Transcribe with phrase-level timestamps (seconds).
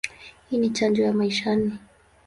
[0.49, 1.77] Hii ni chanjo ya maishani.